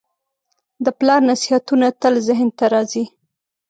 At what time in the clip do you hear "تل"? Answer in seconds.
2.01-2.13